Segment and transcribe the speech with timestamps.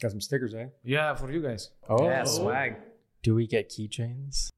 [0.00, 0.66] Got some stickers, eh?
[0.82, 1.70] Yeah, for you guys.
[1.88, 2.76] Oh, Yeah, swag.
[3.22, 4.50] do we get keychains?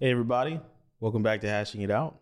[0.00, 0.60] Hey, everybody.
[0.98, 2.18] Welcome back to Hashing It Out.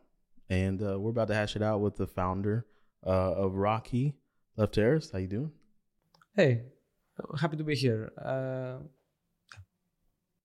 [0.50, 2.66] And uh, we're about to hash it out with the founder
[3.06, 4.14] uh, of Rotki,
[4.56, 5.10] Left Terrace.
[5.10, 5.52] How you doing?
[6.36, 6.62] Hey,
[7.40, 8.12] happy to be here.
[8.22, 8.82] Uh,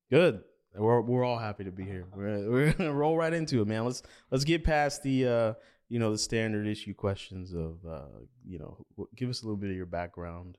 [0.09, 0.43] Good.
[0.77, 2.05] We're, we're all happy to be here.
[2.15, 3.83] We're, we're gonna roll right into it, man.
[3.85, 5.53] Let's let's get past the uh,
[5.89, 8.77] you know the standard issue questions of uh, you know
[9.15, 10.57] give us a little bit of your background,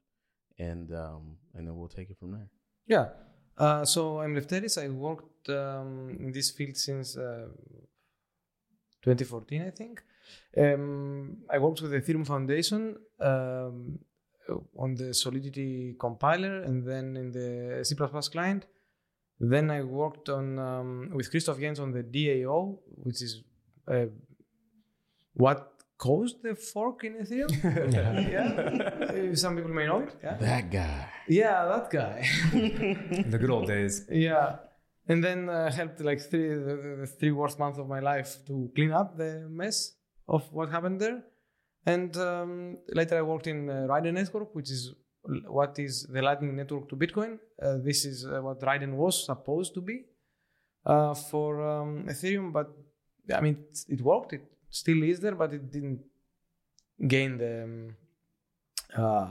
[0.58, 2.48] and um, and then we'll take it from there.
[2.86, 3.08] yeah.
[3.58, 4.76] Uh, so I'm Lefteris.
[4.76, 7.48] I worked um, in this field since uh,
[9.02, 10.02] 2014, I think.
[10.58, 13.98] Um, I worked with the Ethereum Foundation um,
[14.78, 17.94] on the Solidity compiler and then in the C++
[18.30, 18.66] client.
[19.38, 23.42] Then I worked on um, with Christoph Jentzsch on the DAO, which is
[25.36, 25.58] what
[25.98, 27.52] caused the fork in Ethereum.
[28.36, 29.34] yeah.
[29.34, 30.14] Some people may know it.
[30.22, 30.36] Yeah.
[30.36, 31.08] That guy.
[31.28, 32.18] Yeah, that guy.
[33.32, 33.94] The good old days.
[34.10, 34.56] yeah.
[35.08, 38.30] And then uh, helped like three the, the- the three worst months of my life
[38.48, 39.78] to clean up the mess
[40.28, 41.18] of what happened there.
[41.94, 44.92] And um, later I worked in uh, Raiden Network, which is
[45.58, 47.38] what is the Lightning Network to Bitcoin.
[47.62, 49.96] Uh, this is uh, what Raiden was supposed to be
[50.84, 52.68] uh, for um, Ethereum, but
[53.32, 54.32] I mean it, it worked.
[54.32, 54.42] It
[54.80, 56.00] still is there, but it didn't
[57.14, 57.52] gain the.
[57.64, 57.96] Um,
[58.96, 59.28] uh,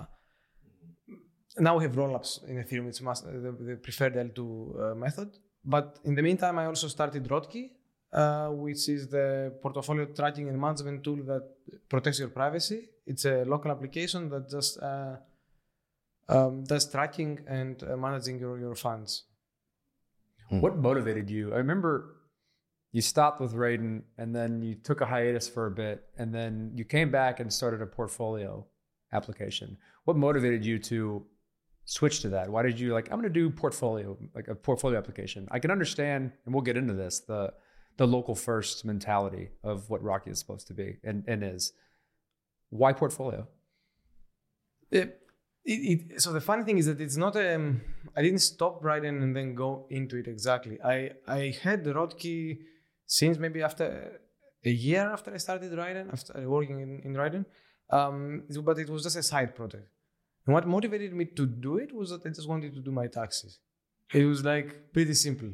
[1.58, 2.88] now we have rollups in Ethereum.
[2.90, 5.30] It's must, the, the preferred L2 uh, method.
[5.64, 7.72] But in the meantime, I also started Rotki,
[8.12, 11.44] uh, which is the portfolio tracking and management tool that
[11.90, 12.90] protects your privacy.
[13.08, 15.16] It's a local application that just uh,
[16.30, 19.24] um, does tracking and uh, managing your, your funds.
[20.50, 21.54] What motivated you?
[21.54, 22.15] I remember
[22.96, 26.72] you stopped with Raiden and then you took a hiatus for a bit and then
[26.76, 28.66] you came back and started a portfolio
[29.12, 29.76] application.
[30.06, 31.26] What motivated you to
[31.84, 32.50] switch to that?
[32.50, 35.46] Why did you like I'm going to do portfolio, like a portfolio application?
[35.52, 37.52] I can understand and we'll get into this, the
[37.98, 41.74] the local first mentality of what Rotki is supposed to be and, and is.
[42.70, 43.46] Why portfolio?
[44.90, 45.20] It,
[45.66, 47.82] it, it, so the funny thing is that it's not um,
[48.16, 50.80] I didn't stop Raiden and then go into it exactly.
[50.82, 52.60] I I had the Rotki
[53.06, 54.20] since maybe after
[54.64, 57.46] a year after I started Raiden, after working in, in Raiden.
[57.90, 59.88] Um, but it was just a side project.
[60.46, 63.08] And what motivated me to do it was that I just wanted to do my
[63.08, 63.60] taxes.
[64.14, 65.50] It was like pretty simple.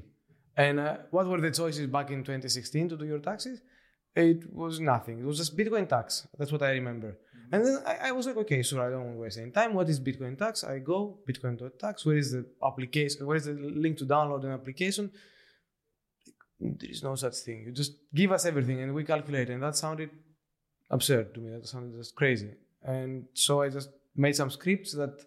[0.56, 3.62] And uh, what were the choices back in 2016 to do your taxes?
[4.16, 5.20] It was nothing.
[5.20, 6.28] It was just Bitcoin tax.
[6.38, 7.18] That's what I remember.
[7.54, 9.74] And then I, I was like, okay, sure, I don't want to waste any time.
[9.74, 10.64] What is Bitcoin tax?
[10.64, 12.06] I go Bitcoin.tax.
[12.06, 13.26] Where is the application?
[13.26, 15.12] Where is the link to download an application?
[16.62, 17.64] There is no such thing.
[17.66, 19.50] You just give us everything and we calculate.
[19.50, 20.12] And that sounded
[20.90, 21.52] absurd to me.
[21.52, 22.52] That sounded just crazy.
[22.84, 25.26] And so I just made some scripts that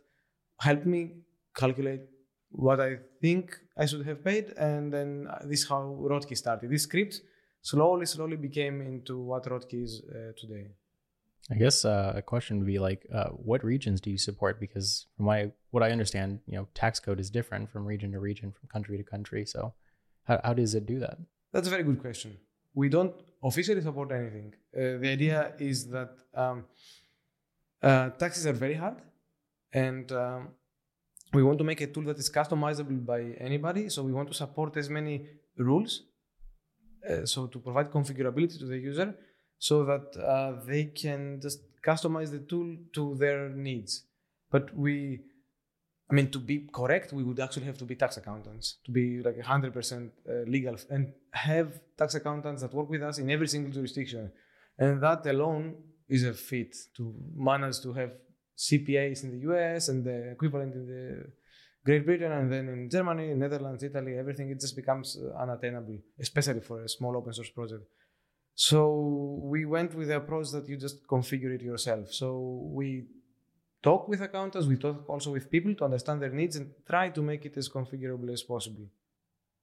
[0.58, 1.10] helped me
[1.54, 2.02] calculate
[2.50, 4.52] what I think I should have paid.
[4.56, 6.70] And then uh, this is how Rotki started.
[6.70, 7.20] This script
[7.62, 10.68] slowly, slowly became into what Rotki is uh, today.
[11.50, 14.58] I guess uh, a question would be like, uh, what regions do you support?
[14.58, 18.20] Because from my what I understand, you know, tax code is different from region to
[18.20, 19.44] region, from country to country.
[19.44, 19.74] So,
[20.24, 21.18] how, how does it do that?
[21.52, 22.36] That's a very good question.
[22.74, 24.54] We don't officially support anything.
[24.76, 26.64] Uh, the idea is that um,
[27.82, 28.96] uh, taxes are very hard,
[29.72, 30.48] and um,
[31.32, 33.88] we want to make a tool that is customizable by anybody.
[33.88, 35.26] So we want to support as many
[35.56, 36.02] rules,
[37.08, 39.14] uh, so to provide configurability to the user,
[39.58, 44.04] so that uh, they can just customize the tool to their needs.
[44.50, 45.20] But we
[46.10, 49.22] I mean, to be correct, we would actually have to be tax accountants to be
[49.22, 53.72] like 100% uh, legal and have tax accountants that work with us in every single
[53.72, 54.30] jurisdiction.
[54.78, 55.76] And that alone
[56.08, 58.12] is a feat to manage to have
[58.56, 61.32] CPAs in the US and the equivalent in the
[61.84, 64.50] Great Britain and then in Germany, Netherlands, Italy, everything.
[64.50, 67.84] It just becomes uh, unattainable, especially for a small open source project.
[68.54, 72.12] So we went with the approach that you just configure it yourself.
[72.12, 73.04] So we
[73.84, 77.22] talk with accountants, we talk also with people to understand their needs and try to
[77.22, 78.86] make it as configurable as possible.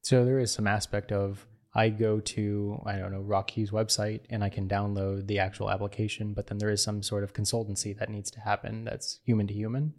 [0.03, 4.43] So there is some aspect of I go to I don't know Rotki's website and
[4.43, 8.09] I can download the actual application, but then there is some sort of consultancy that
[8.09, 9.93] needs to happen that's human to human.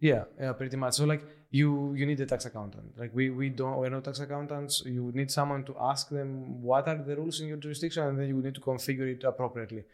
[0.00, 0.94] Yeah, yeah, pretty much.
[0.94, 2.98] So like you you need a tax accountant.
[2.98, 4.82] Like we we don't we're not tax accountants.
[4.84, 8.26] You need someone to ask them what are the rules in your jurisdiction, and then
[8.28, 9.84] you would need to configure it appropriately.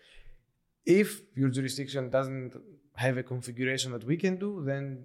[0.86, 2.54] If your jurisdiction doesn't
[2.98, 5.04] have a configuration that we can do, then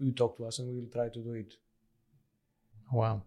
[0.00, 1.54] you talk to us and we will try to do it.
[2.92, 3.22] Wow.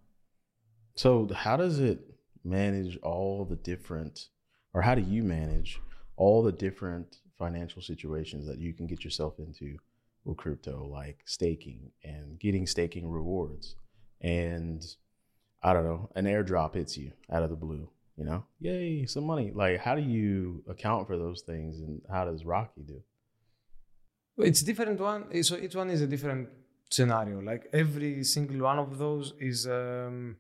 [0.95, 1.99] So how does it
[2.43, 4.27] manage all the different,
[4.73, 5.79] or how do you manage
[6.15, 9.77] all the different financial situations that you can get yourself into
[10.25, 13.75] with crypto, like staking and getting staking rewards.
[14.21, 14.83] And
[15.63, 19.25] I don't know, an airdrop hits you out of the blue, you know, yay, some
[19.25, 19.51] money.
[19.53, 23.01] Like, how do you account for those things and how does Rotki do?
[24.43, 25.43] It's different one.
[25.43, 26.49] So each one is a different
[26.89, 27.41] scenario.
[27.41, 30.37] Like every single one of those is um,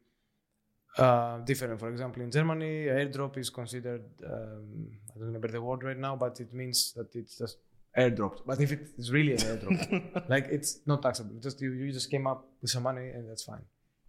[0.97, 1.79] uh, different.
[1.79, 4.03] For example, in Germany, airdrop is considered.
[4.25, 7.57] Um, I don't remember the word right now, but it means that it's just
[7.97, 8.41] airdropped.
[8.45, 11.35] But if it's really an airdrop, like it's not taxable.
[11.39, 13.63] Just you, you just came up with some money and that's fine.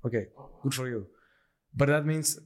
[0.04, 0.26] Okay,
[0.62, 1.06] good for you.
[1.74, 2.38] But that means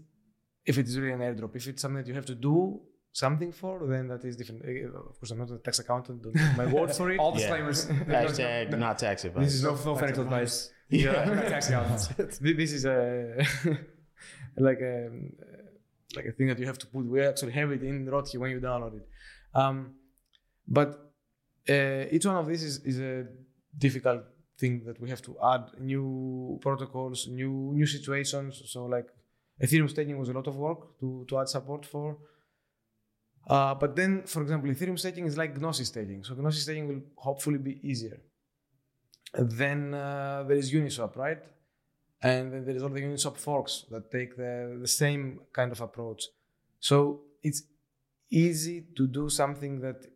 [0.67, 2.81] if it is really an airdrop, if it's something that you have to do
[3.23, 4.61] something for, then that is different.
[4.65, 6.17] Uh, Of course, I'm not a tax accountant.
[6.25, 7.19] Don't take my word for it.
[7.23, 7.39] All Yeah.
[7.39, 7.81] disclaimers.
[8.19, 9.45] Hashtag not tax advice.
[9.47, 10.55] This is no, no financial advice.
[10.67, 10.71] advice.
[11.05, 11.25] Yeah.
[11.41, 12.05] Not tax accountants.
[12.61, 12.99] This is a
[14.69, 14.95] like a
[16.17, 17.03] like a thing that you have to put.
[17.15, 19.07] We actually have it in Rotki when you download it.
[19.63, 19.77] Um,
[20.79, 20.91] but
[21.75, 23.27] uh, each one of these is, is a
[23.87, 24.23] difficult
[24.61, 28.63] thing that we have to add new protocols, new new situations.
[28.73, 29.09] So like
[29.65, 32.09] Ethereum staking was a lot of work to to add support for.
[33.47, 36.25] Uh, but then, for example, Ethereum staking is like Gnosis staking.
[36.25, 38.21] So Gnosis staking will hopefully be easier.
[39.35, 41.43] Then uh, there is Uniswap, right?
[42.23, 45.81] And then there is all the Uniswap forks that take the, the same kind of
[45.81, 46.25] approach.
[46.81, 47.65] So it's
[48.31, 50.07] easy to do something that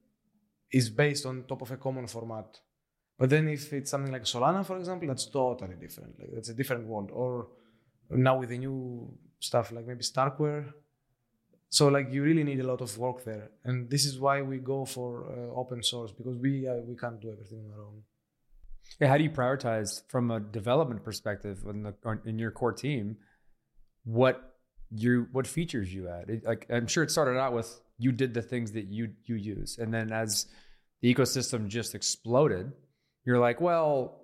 [0.73, 2.61] is based on top of a common format.
[3.19, 6.19] But then if it's something like Solana, for example, that's totally different.
[6.19, 7.11] Like that's a different world.
[7.13, 7.49] Or
[8.11, 10.73] now with the new stuff like maybe Starkware.
[11.71, 14.59] So like you really need a lot of work there, and this is why we
[14.59, 18.03] go for uh, open source because we uh, we can't do everything on our own.
[19.01, 21.95] Yeah, how do you prioritize from a development perspective in the
[22.25, 23.19] in your core team?
[24.05, 24.57] What
[24.91, 26.31] you what features you add?
[26.31, 29.35] It, like I'm sure it started out with you did the things that you you
[29.35, 30.47] use, and then as
[31.03, 32.73] the ecosystem just exploded,
[33.27, 34.23] you're like, well,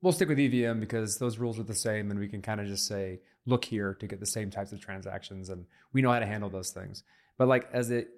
[0.00, 2.66] we'll stick with EVM because those rules are the same, and we can kind of
[2.66, 6.18] just say, look here to get the same types of transactions, and we know how
[6.18, 7.02] to handle those things.
[7.38, 8.08] But like as it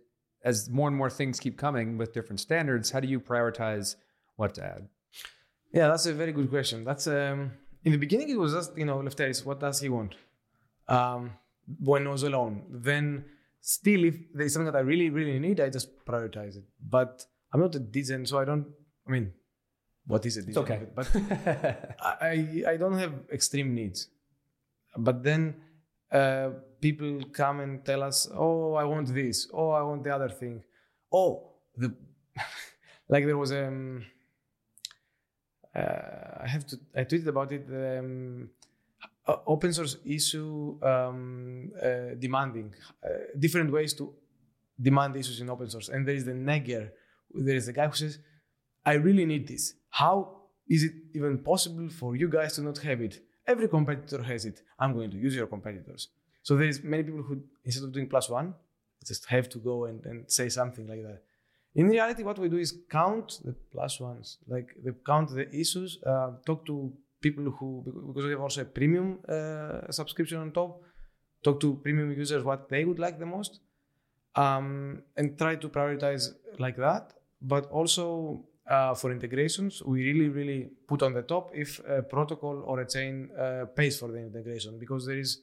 [0.44, 3.96] as more and more things keep coming with different standards, how do you prioritize
[4.36, 4.88] what to add?
[5.72, 6.84] Yeah, that's a very good question.
[6.84, 7.52] That's um,
[7.84, 10.14] in the beginning it was just you know Lefteris, what does he want?
[10.88, 11.32] Um,
[11.80, 13.24] when I was alone, then
[13.60, 16.64] still if there's something that I really really need, I just prioritize it.
[16.80, 18.66] But I'm not a decent so I don't.
[19.06, 19.32] I mean,
[20.06, 20.46] what is it?
[20.46, 20.62] degen?
[20.62, 20.82] okay.
[20.94, 21.08] but
[22.00, 24.08] I I don't have extreme needs.
[24.96, 25.56] But then
[26.10, 26.50] uh,
[26.80, 29.48] people come and tell us, "Oh, I want this.
[29.52, 30.62] Oh, I want the other thing.
[31.12, 31.94] Oh, the
[33.08, 34.04] like there was um,
[35.74, 37.66] uh, I have to I tweeted about it.
[37.68, 38.50] Um,
[39.46, 42.72] open source issue um, uh, demanding
[43.04, 43.08] uh,
[43.38, 44.14] different ways to
[44.80, 46.90] demand issues in open source, and there is the negger.
[47.34, 48.18] There is a guy who says,
[48.84, 49.74] "I really need this.
[49.90, 53.25] How is it even possible for you guys to not have it?
[53.46, 54.62] Every competitor has it.
[54.78, 56.08] I'm going to use your competitors."
[56.42, 58.54] So there is many people who instead of doing plus one,
[59.06, 61.22] just have to go and, and say something like that.
[61.74, 65.98] In reality, what we do is count the plus ones, like they count the issues,
[66.06, 70.80] uh, talk to people who, because we have also a premium uh, subscription on top,
[71.42, 73.60] talk to premium users what they would like the most,
[74.36, 77.12] um, and try to prioritize like that.
[77.42, 82.62] But also uh, for integrations, we really, really put on the top if a protocol
[82.66, 85.40] or a chain uh, pays for the integration, because there is.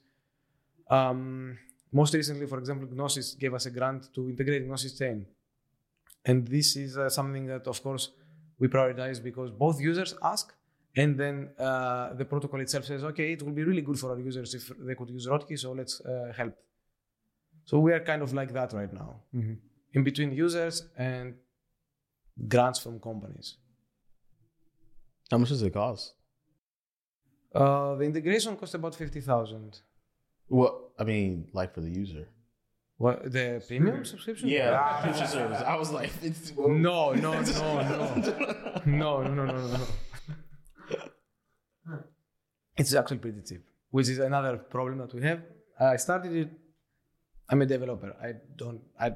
[0.90, 1.58] Um,
[1.92, 5.26] most recently, for example, Gnosis gave us a grant to integrate Gnosis chain.
[6.26, 8.10] And this is uh, something that, of course,
[8.60, 10.54] we prioritize because both users ask,
[10.96, 14.20] and then uh, the protocol itself says, okay, it will be really good for our
[14.20, 16.56] users if they could use Rotki, so let's uh, help.
[17.66, 19.54] So we are kind of like that right now, Mm-hmm.
[19.94, 21.36] in between users and
[22.48, 23.58] grants from companies.
[25.30, 26.14] How much does it cost?
[27.54, 29.80] Uh, the integration cost about 50,000.
[30.48, 32.28] What I mean, like for the user.
[32.98, 34.50] What, the premium subscription?
[34.50, 35.62] Yeah, future service.
[35.62, 38.82] I was like, it's, No, no, no, no.
[38.86, 39.88] no, no, no, no, no.
[42.78, 45.42] It's actually pretty cheap, which is another problem that we have.
[45.80, 46.50] I started it.
[47.50, 48.16] I'm a developer.
[48.22, 48.82] I don't.
[49.00, 49.14] I.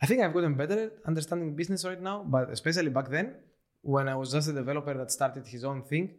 [0.00, 3.34] I think I've gotten better at understanding business right now, but especially back then,
[3.82, 6.14] when I was just a developer that started his own thing,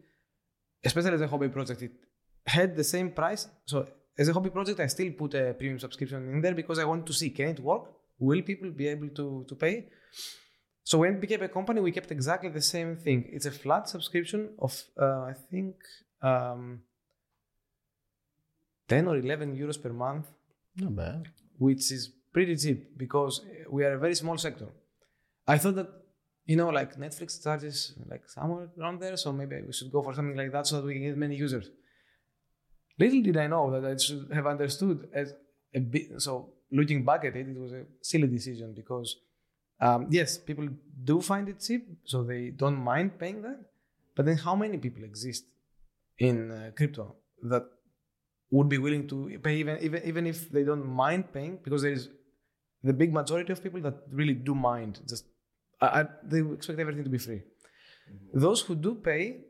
[0.83, 1.91] especially as a hobby project, it
[2.45, 3.47] had the same price.
[3.65, 6.85] So as a hobby project, I still put a premium subscription in there because I
[6.85, 7.83] want to see can it work?
[8.19, 9.89] Will people be able to to pay?
[10.83, 13.29] So when it became a company, we kept exactly the same thing.
[13.31, 15.75] It's a flat subscription of uh, I think
[16.21, 16.81] um,
[18.87, 20.25] ten or eleven euros per month,
[20.77, 21.27] not bad.
[21.57, 23.33] which is pretty cheap because
[23.75, 24.67] we are a very small sector.
[25.53, 25.89] I thought that
[26.51, 27.77] you know, like Netflix charges
[28.11, 30.85] like somewhere around there, so maybe we should go for something like that so that
[30.85, 31.69] we can get many users.
[32.97, 35.33] Little did I know that I should have understood as
[35.75, 36.05] a bit.
[36.25, 39.17] So looking back at it, it was a silly decision because
[39.81, 40.67] um, yes, people
[41.03, 43.59] do find it cheap, so they don't mind paying that.
[44.15, 45.43] But then, how many people exist
[46.17, 47.15] in uh, crypto
[47.51, 47.65] that
[48.49, 51.59] would be willing to pay even even even if they don't mind paying?
[51.63, 52.07] Because there is
[52.83, 54.99] the big majority of people that really do mind.
[55.07, 55.25] Just
[55.81, 57.41] I, I, they expect everything to be free.
[58.33, 59.41] Those who do pay,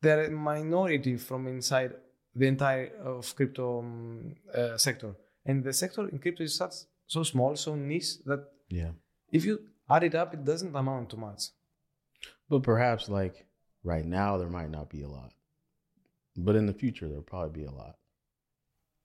[0.00, 1.94] they're a minority from inside
[2.34, 5.14] the entire of crypto um, uh, sector.
[5.44, 6.74] And the sector in crypto is such
[7.06, 8.92] so small, so niche that Yeah.
[9.30, 11.42] if you add it up, it doesn't amount to much.
[12.48, 13.46] But perhaps like
[13.84, 15.32] right now there might not be a lot.
[16.36, 17.96] But in the future there'll probably be a lot.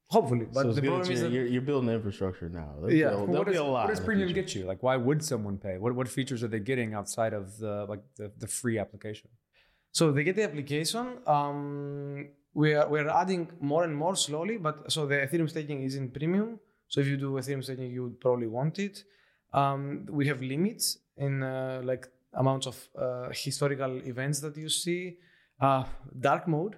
[0.10, 2.70] Hopefully, but so the problem that is you're, that you're, you're building infrastructure now.
[2.80, 3.10] There'll Yeah.
[3.10, 3.84] be a, Well, there'll what be does, a lot.
[3.86, 4.64] what does the premium get you?
[4.66, 5.78] Like, why would someone pay?
[5.78, 9.30] What what features are they getting outside of the like the, the free application?
[9.92, 11.06] So they get the application.
[11.36, 15.96] Um, we are we're adding more and more slowly, but so the Ethereum staking is
[15.96, 16.60] in premium.
[16.88, 19.04] So if you do Ethereum staking, you would probably want it.
[19.54, 25.18] Um, we have limits in uh, like amounts of uh, historical events that you see.
[25.60, 25.84] Uh,
[26.30, 26.76] dark mode.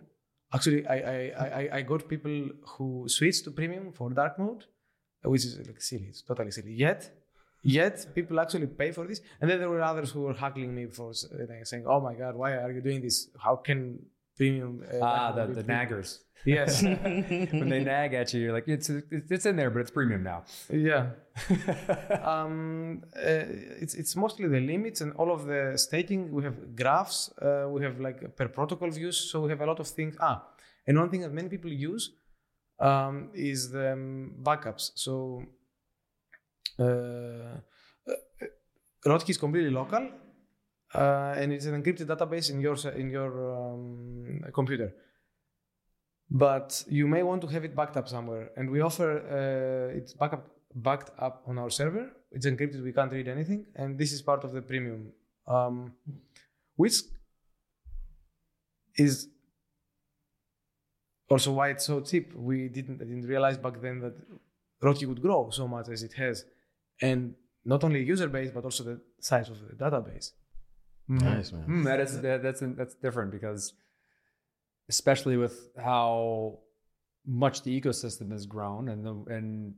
[0.53, 4.65] Actually, I, I I I got people who switched to premium for dark mode,
[5.23, 6.07] which is like silly.
[6.09, 6.73] It's totally silly.
[6.73, 7.11] Yet
[7.61, 10.85] Yet people actually pay for this, and then there were others who were heckling me
[10.85, 13.27] for uh, saying, "Oh my God, why are you doing this?
[13.37, 13.99] How can
[14.39, 16.09] premium?" Uh, Ah, the, the premium?" naggers.
[16.55, 16.71] Yes,
[17.59, 18.89] when they nag at you, you're like, it's
[19.35, 20.39] it's in there, but it's premium now.
[20.87, 21.03] yeah.
[22.31, 26.21] Um, uh, it's it's mostly the limits and all of the staking.
[26.37, 27.17] We have graphs.
[27.47, 29.17] Uh, we have like per protocol views.
[29.31, 30.13] So we have a lot of things.
[30.29, 30.37] Ah,
[30.87, 32.03] and one thing that many people use
[32.89, 33.15] um,
[33.51, 34.83] is the um, backups.
[34.95, 35.13] So
[36.85, 37.59] uh,
[39.05, 40.03] Rotki is completely local,
[40.93, 44.93] uh, and it's an encrypted database in your in your um, computer.
[46.31, 50.13] But you may want to have it backed up somewhere, and we offer uh, it's
[50.13, 52.11] backup backed up on our server.
[52.31, 55.11] It's encrypted; we can't read anything, and this is part of the premium,
[55.47, 55.93] um,
[56.75, 57.01] which
[58.95, 59.27] is
[61.29, 62.33] also why it's so cheap.
[62.35, 64.15] We didn't I didn't realize back then that
[64.83, 66.45] Rotki would grow so much as it has,
[67.01, 70.31] and not only user base but also the size of the database.
[71.09, 71.65] Nice man.
[71.67, 73.73] Mm, that is that, that's that's different because,
[74.87, 76.59] especially with how
[77.25, 79.73] much the ecosystem has grown and the and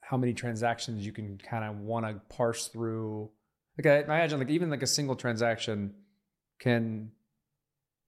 [0.00, 3.30] how many transactions you can kind of want to parse through.
[3.78, 5.94] Like I imagine, like even like a single transaction
[6.58, 7.12] can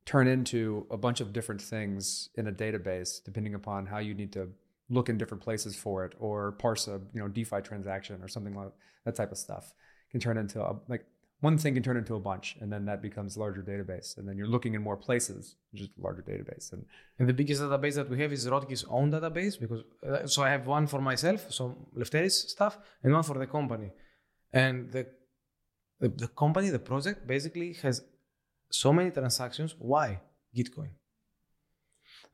[0.05, 4.33] turn into a bunch of different things in a database, depending upon how you need
[4.33, 4.49] to
[4.89, 8.55] look in different places for it, or parse a you know DeFi transaction or something
[8.55, 8.73] like
[9.05, 9.73] that type of stuff
[10.11, 11.05] can turn into a, like
[11.41, 14.27] one thing can turn into a bunch, and then that becomes a larger database, and
[14.27, 16.85] then you're looking in more places, just a larger database, and
[17.19, 20.51] And the biggest database that we have is Rotki's own database because uh, so I
[20.51, 21.63] have one for myself, so
[21.97, 23.91] Lefteris stuff, and one for the company.
[24.53, 25.07] And the,
[26.01, 28.03] the the company, the project, basically has
[28.71, 29.75] so many transactions.
[29.79, 30.21] Why
[30.57, 30.93] Gitcoin?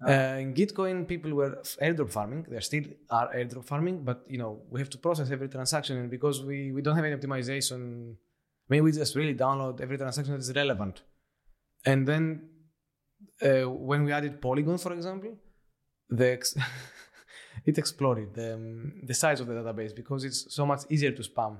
[0.06, 2.46] Uh, in Gitcoin, people were airdrop farming.
[2.48, 6.10] There still are airdrop farming, but you know we have to process every transaction, and
[6.10, 7.80] because we we don't have any optimization,
[8.72, 10.96] maybe we just really download every transaction that is relevant,
[11.90, 12.24] and then
[13.48, 15.32] uh, when we added Polygon, for example,
[16.08, 16.56] the ex-
[17.70, 21.22] it exploded the, um, the size of the database because it's so much easier to
[21.30, 21.54] spam.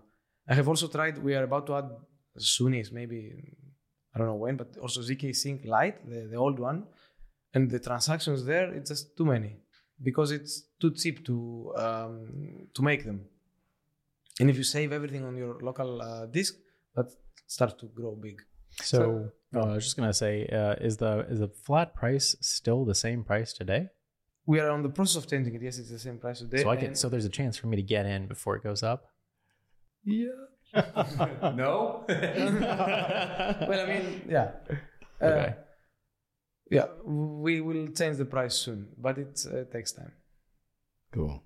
[0.49, 1.19] I have also tried.
[1.19, 1.91] We are about to add
[2.39, 3.19] Sunis, maybe
[4.15, 6.85] I don't know when, but also zk Sync Lite, the, the old one,
[7.55, 9.53] and the transactions there it's just too many
[10.03, 11.37] because it's too cheap to
[11.77, 13.19] um, to make them.
[14.41, 16.55] And if you save everything on your local uh, disk,
[16.97, 17.07] that
[17.47, 18.43] starts to grow big.
[18.81, 22.85] So, uh, I was just gonna say, uh, is the is the flat price still
[22.85, 23.89] the same price today?
[24.47, 25.63] We are on the process of changing it.
[25.63, 26.63] Yes, it's the same price today.
[26.63, 26.95] So I can.
[26.95, 29.07] So there's a chance for me to get in before it goes up.
[30.05, 30.27] Yeah.
[30.75, 32.05] no.
[32.09, 34.53] well, I mean, yeah.
[35.21, 35.55] Uh, Okay.
[36.71, 40.13] Yeah, we will change the price soon, but it uh, takes time.
[41.13, 41.43] Cool.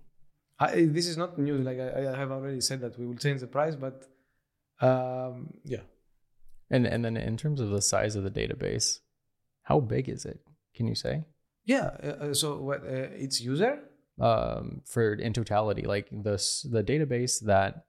[0.59, 1.67] I, this is not news.
[1.67, 4.05] Like I, I have already said that we will change the price, but
[4.80, 5.83] um, yeah.
[6.71, 9.00] And and then in terms of the size of the database,
[9.62, 10.40] how big is it?
[10.75, 11.25] Can you say?
[11.64, 11.90] Yeah.
[12.02, 12.83] Uh, uh, so what?
[12.83, 13.78] Uh, its user.
[14.21, 17.85] Um, for in totality, like the s- the database that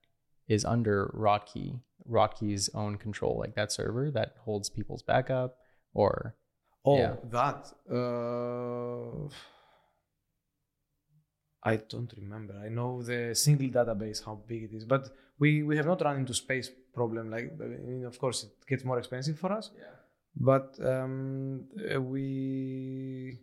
[0.47, 5.57] is under Rotki, Rotki's own control, like that server that holds people's backup,
[5.93, 6.35] or
[6.85, 7.15] Oh, Yeah.
[7.31, 7.73] that.
[7.91, 9.27] Uh,
[11.63, 12.53] I don't remember.
[12.63, 16.17] I know the single database how big it is, but we we have not run
[16.17, 17.29] into space problem.
[17.29, 19.71] Like, I mean, of course, it gets more expensive for us.
[19.75, 19.83] Yeah.
[20.35, 21.65] But um,
[21.95, 23.39] uh, we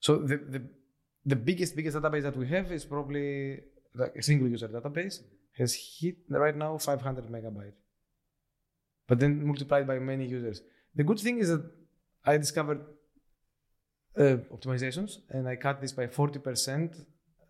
[0.00, 0.62] so the, the
[1.24, 3.60] the biggest biggest database that we have is probably
[3.94, 5.20] like a single user database
[5.58, 7.74] has hit right now 500 megabyte,
[9.06, 10.62] but then multiplied by many users.
[10.94, 11.64] The good thing is that
[12.24, 12.80] I discovered
[14.16, 17.04] uh, optimizations and I cut this by 40%.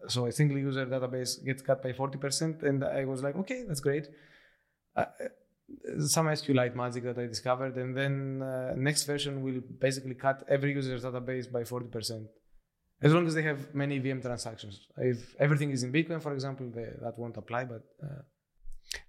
[0.09, 2.63] So a single user database gets cut by 40%.
[2.63, 4.09] And I was like, okay, that's great.
[4.97, 5.05] Uh,
[6.07, 7.77] some SQLite magic that I discovered.
[7.77, 12.27] And then uh, next version will basically cut every user's database by 40%.
[13.03, 14.87] As long as they have many VM transactions.
[14.97, 17.65] If everything is in Bitcoin, for example, they, that won't apply.
[17.65, 18.23] But uh,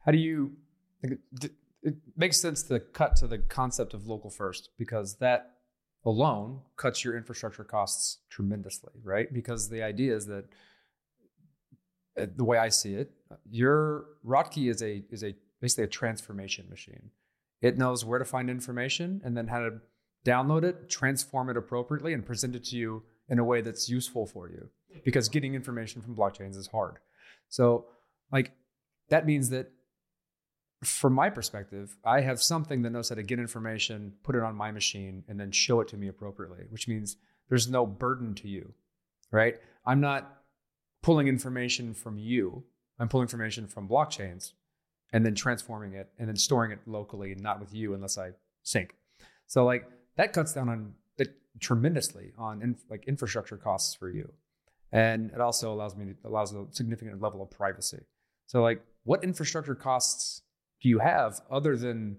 [0.06, 0.54] How do you?
[1.04, 5.58] It makes sense to cut to the concept of local first because that
[6.06, 9.32] alone cuts your infrastructure costs tremendously, right?
[9.34, 10.46] Because the idea is that
[12.20, 13.12] Uh, the way I see it,
[13.50, 17.10] your Rotki is a is a basically a transformation machine.
[17.62, 19.80] It knows where to find information and then how to
[20.26, 24.26] download it, transform it appropriately, and present it to you in a way that's useful
[24.26, 24.70] for you.
[25.04, 26.98] Because getting information from blockchains is hard.
[27.50, 27.86] So,
[28.32, 28.52] like,
[29.10, 29.72] that means that
[30.84, 34.56] from my perspective, I have something that knows how to get information, put it on
[34.56, 37.18] my machine, and then show it to me appropriately, which means
[37.50, 38.74] there's no burden to you,
[39.32, 39.56] right?
[39.86, 40.43] I'm not
[41.04, 42.64] pulling information from you.
[43.00, 44.54] I'm pulling information from blockchains
[45.12, 48.32] and then transforming it and then storing it locally, not with you unless I
[48.64, 48.96] sync.
[49.46, 50.94] So like that cuts down on
[51.60, 54.32] tremendously on in, like infrastructure costs for you,
[54.92, 58.00] and it also allows me to, allows a significant level of privacy.
[58.48, 60.42] So like, what infrastructure costs
[60.82, 62.18] do you have other than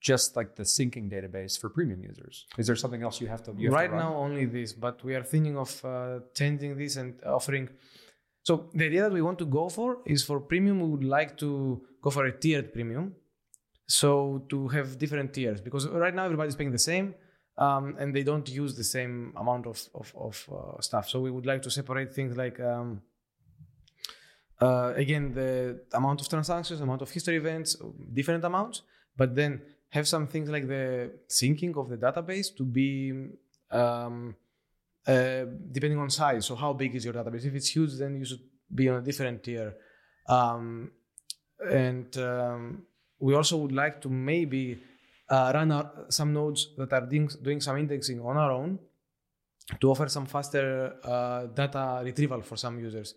[0.00, 2.46] just like the syncing database for premium users?
[2.58, 4.00] Is there something else you have to you have right run?
[4.00, 7.68] now only this, but we are thinking of uh, changing this and offering.
[8.44, 10.80] So the idea that we want to go for is for premium.
[10.80, 13.14] We would like to go for a tiered premium,
[13.86, 17.14] so to have different tiers because right now everybody's paying the same,
[17.56, 21.08] um, and they don't use the same amount of of, of uh, stuff.
[21.08, 22.60] So we would like to separate things like.
[22.60, 23.02] Um,
[24.60, 27.76] uh, again, the amount of transactions, amount of history events,
[28.12, 28.82] different amounts,
[29.16, 32.90] but then have some things like the syncing of the database to be
[33.70, 34.36] um,
[35.06, 36.46] uh, depending on size.
[36.46, 37.44] So how big is your database?
[37.44, 38.40] If it's huge, then you should
[38.74, 39.74] be on a different tier.
[40.28, 40.90] Um,
[41.70, 42.86] and um,
[43.18, 44.82] we also would like to maybe
[45.28, 48.78] uh, run our, some nodes that are doing, doing some indexing on our own
[49.80, 53.14] to offer some faster uh, data retrieval for some users.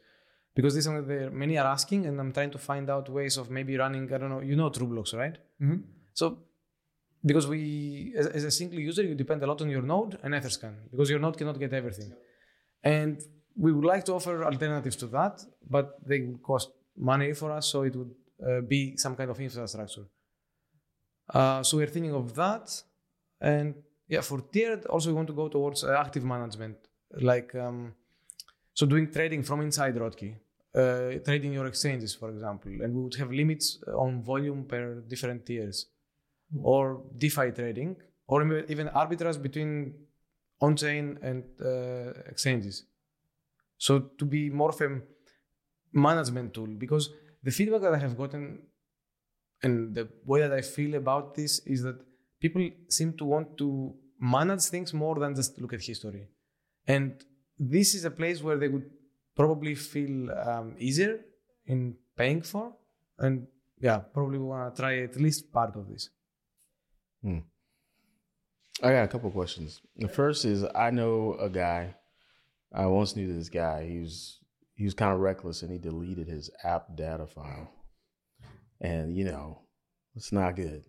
[0.56, 3.38] Because this is something that many are asking, and I'm trying to find out ways
[3.38, 4.12] of maybe running.
[4.12, 4.42] I don't know.
[4.42, 5.38] You know TrueBlocks, right?
[5.62, 5.84] Mhm.
[6.14, 6.40] So
[7.30, 10.34] because we as, as a single user you depend a lot on your node and
[10.34, 12.12] etherscan because your node cannot get everything.
[12.84, 13.16] And
[13.64, 15.36] we would like to offer alternatives to that
[15.76, 16.70] but they would cost
[17.12, 18.14] money for us so it would
[18.48, 20.06] uh, be some kind of infrastructure.
[21.34, 22.66] Uh, so we're thinking of that.
[23.42, 23.76] And
[24.08, 26.78] yeah for tiered also we want to go towards uh, active management.
[27.32, 27.94] Like um,
[28.74, 30.36] so doing trading from inside Rotki
[30.76, 32.72] uh, trading your exchanges for example.
[32.82, 35.88] And we would have limits on volume per different tiers
[36.62, 37.96] or DeFi trading,
[38.28, 39.94] or even arbitrage between
[40.62, 42.86] on-chain and uh, exchanges.
[43.78, 45.02] So to be more of a
[45.94, 47.10] management tool, because
[47.44, 48.60] the feedback that I have gotten
[49.64, 52.00] and the way that I feel about this is that
[52.40, 56.28] people seem to want to manage things more than just look at history,
[56.88, 57.24] and
[57.60, 58.90] this is a place where they would
[59.36, 61.20] probably feel um, easier
[61.66, 62.74] in paying for,
[63.20, 63.48] and
[63.80, 66.10] yeah, probably want to try at least part of this.
[68.84, 69.82] I got a couple questions.
[69.96, 71.96] The first is I know a guy.
[72.74, 73.88] I once knew this guy.
[73.88, 74.40] He was
[74.76, 77.72] he was kind of reckless and he deleted his app data file,
[78.80, 79.62] and you know
[80.16, 80.84] it's not good.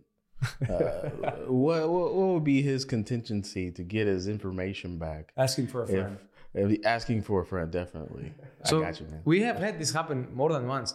[0.68, 1.08] Uh,
[1.48, 5.32] what, what what would be his contingency to get his information back?
[5.36, 6.18] Asking for a If, friend.
[6.54, 8.32] if asking for a friend, definitely.
[8.64, 9.22] So I got you, man.
[9.24, 10.94] we have had this happen more than once,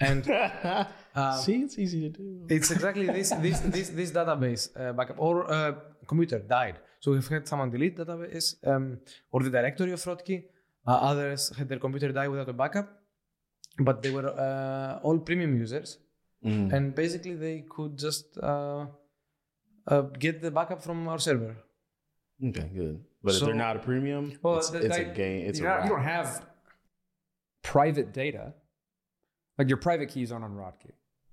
[0.00, 0.28] and
[1.14, 2.46] uh, See, it's easy to do.
[2.48, 5.72] it's exactly this this this, this database uh, backup or uh,
[6.06, 6.76] computer died.
[7.00, 8.98] So we've had someone delete database um,
[9.30, 10.44] or the directory of Rotki.
[10.86, 12.88] Uh, others had their computer die without a backup,
[13.78, 15.98] but they were uh, all premium users,
[16.44, 16.72] Mm.
[16.72, 18.86] and basically they could just uh,
[19.86, 21.54] uh, get the backup from our server.
[22.44, 22.98] Okay, good.
[23.22, 25.46] But if they're not a premium, Well, it's, the- it's a game.
[25.46, 26.44] It's a You're not- you don't have
[27.62, 28.54] private data.
[29.58, 30.92] Like your private keys aren't on Rotki.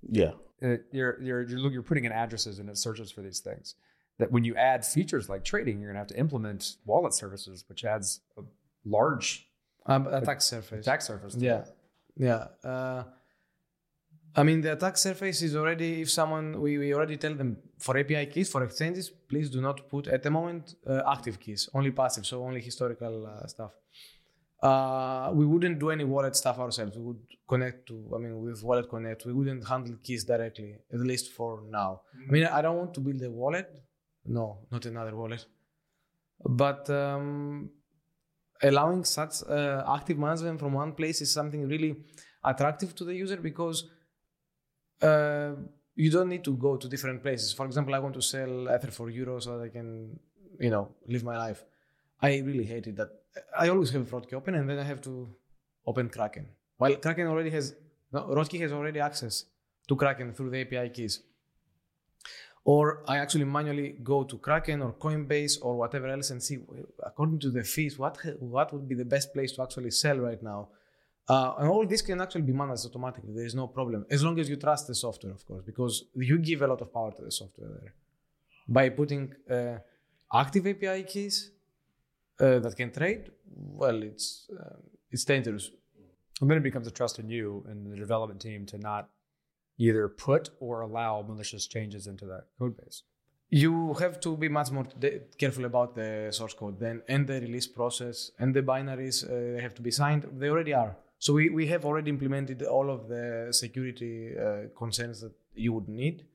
[0.09, 0.31] yeah.
[0.61, 3.75] Uh, you're, you're, you're, you're putting in addresses and it searches for these things.
[4.17, 7.63] That when you add features like trading, you're going to have to implement wallet services,
[7.69, 8.41] which adds a
[8.83, 9.47] large
[9.85, 10.85] Um, attack surface.
[10.85, 11.35] Attack surface.
[11.35, 11.63] Yeah,
[12.17, 12.47] yeah.
[12.71, 13.03] Uh,
[14.35, 16.01] I mean, the attack surface is already.
[16.01, 19.87] If someone, we, we already tell them for API keys for exchanges, please do not
[19.89, 23.71] put at the moment uh, active keys, only passive, so only historical uh, stuff.
[24.61, 26.97] Uh, we wouldn't do any wallet stuff ourselves.
[26.97, 30.99] We would connect to, I mean, with Wallet Connect, we wouldn't handle keys directly, at
[30.99, 32.01] least for now.
[32.27, 33.69] I mean, I don't want to build a wallet.
[34.25, 35.45] No, not another wallet.
[36.43, 37.69] But um,
[38.61, 41.95] allowing such uh, active management from one place is something really
[42.43, 43.89] attractive to the user because
[45.01, 45.51] uh,
[45.95, 47.53] you don't need to go to different places.
[47.53, 50.19] For example, I want to sell Ether for euros so that I can,
[50.59, 51.63] you know, live my life.
[52.21, 53.09] I really hated that.
[53.57, 55.29] I always have Rotki open and then I have to
[55.85, 56.47] open Kraken.
[56.77, 57.75] While Kraken already has,
[58.11, 59.45] no, Rotki has already access
[59.87, 61.21] to Kraken through the API keys.
[62.65, 66.59] Or I actually manually go to Kraken or Coinbase or whatever else and see,
[67.03, 70.41] according to the fees, what, what would be the best place to actually sell right
[70.43, 70.69] now.
[71.27, 73.31] Uh, and all this can actually be managed automatically.
[73.33, 74.05] There is no problem.
[74.09, 76.91] As long as you trust the software, of course, because you give a lot of
[76.91, 77.93] power to the software there.
[78.67, 79.77] By putting uh,
[80.33, 81.51] active API keys
[82.39, 84.77] uh, that can trade, well, it's uh,
[85.11, 85.71] it's dangerous.
[86.41, 89.09] And then it becomes a trust in you and the development team to not
[89.77, 93.03] either put or allow malicious changes into that code base.
[93.49, 97.41] You have to be much more de- careful about the source code then and the
[97.41, 99.23] release process and the binaries.
[99.25, 100.27] Uh, have to be signed.
[100.37, 100.95] They already are.
[101.17, 105.89] So we, we have already implemented all of the security uh, concerns that you would
[105.89, 106.25] need.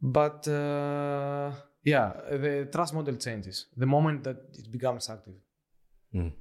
[0.00, 1.50] But uh,
[1.84, 5.34] yeah, the trust model changes the moment that it becomes active.
[6.14, 6.32] Mm.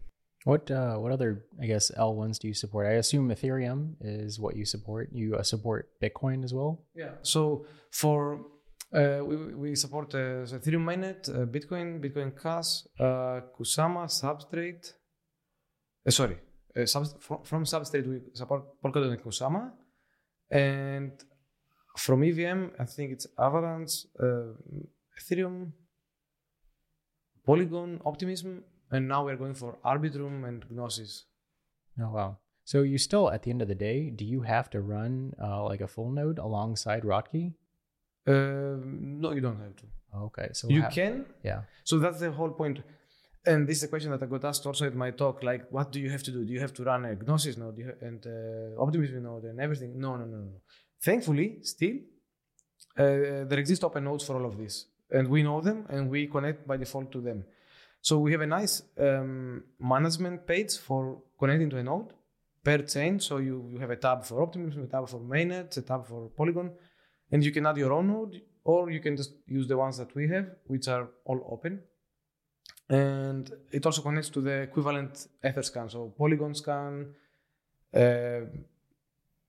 [0.44, 2.88] What uh, what other I guess L ones do you support?
[2.88, 5.10] I assume Ethereum is what you support.
[5.12, 6.86] You uh, support Bitcoin as well.
[6.96, 7.12] Yeah.
[7.22, 8.46] So for
[8.94, 14.94] uh, we, we support uh, Ethereum mainnet, uh, Bitcoin, Bitcoin Cash, uh, Kusama, Substrate.
[16.08, 16.38] Uh, sorry,
[16.78, 19.72] uh, sub- from, from Substrate we support Polkadot and Kusama,
[20.50, 21.12] and
[21.98, 24.54] from EVM I think it's Avalanche, uh,
[25.20, 25.72] Ethereum,
[27.46, 31.26] Polygon, Optimism, and now we're going for Arbitrum and Gnosis.
[32.02, 32.38] Oh wow.
[32.66, 35.64] So you still at the end of the day, do you have to run uh,
[35.64, 37.54] like a full node alongside Rotki?
[38.28, 38.76] Uh,
[39.24, 39.86] no, you don't have to.
[40.28, 41.62] Okay, so You ha- can, yeah.
[41.86, 42.80] So that's the whole point.
[43.46, 45.42] And this is a question that I got asked also at my talk.
[45.44, 46.44] Like, what do you have to do?
[46.44, 49.98] Do you have to run a Gnosis node and uh, Optimism node and everything?
[49.98, 50.52] No, no, no, no.
[51.02, 51.96] Thankfully, still,
[52.98, 56.28] uh, there exist open nodes for all of this, and we know them, and we
[56.28, 57.44] connect by default to them.
[58.02, 62.14] So we have a nice um, management page for connecting to a node
[62.64, 63.20] per chain.
[63.20, 66.30] So you, you have a tab for Optimism, a tab for mainnet, a tab for
[66.30, 66.72] Polygon,
[67.32, 70.14] and you can add your own node, or you can just use the ones that
[70.16, 71.82] we have, which are all open
[72.90, 77.14] and it also connects to the equivalent Etherscan, so Polygon scan,
[77.94, 78.42] uh,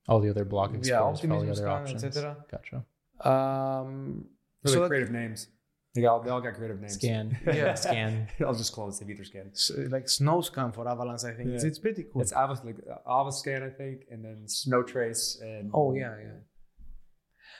[0.07, 2.03] All the other block Yeah, all the other scan, options.
[2.03, 2.35] etc.
[2.51, 2.83] Gotcha.
[3.29, 4.25] um,
[4.63, 5.47] Really so that- creative names.
[5.95, 6.93] They all, they all got creative names.
[6.93, 7.35] Scan.
[7.47, 7.73] Yeah.
[7.85, 8.27] Scan.
[8.45, 9.49] I'll just close the Ether scan.
[9.53, 12.21] s- like snow scan for Avalanche, I think it's, it's pretty cool.
[12.21, 16.39] It's Avas, like Avascan, I think, and then Snow Trace and oh yeah, yeah.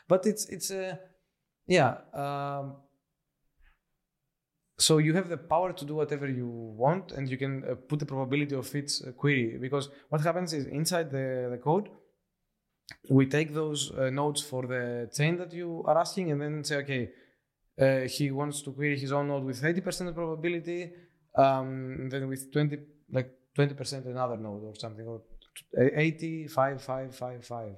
[0.07, 0.95] But it's it's a uh,
[1.67, 1.91] yeah.
[2.13, 2.75] Um,
[4.77, 7.99] so you have the power to do whatever you want, and you can uh, put
[7.99, 9.57] the probability of its uh, query.
[9.59, 11.89] Because what happens is inside the, the code,
[13.09, 16.77] we take those uh, nodes for the chain that you are asking, and then say,
[16.77, 17.09] okay,
[17.79, 20.91] uh, he wants to query his own node with 80% probability,
[21.35, 22.77] um, then with 20,
[23.11, 25.21] like 20% another node or something, or
[25.77, 27.75] 80, 5, 5, 5, 5.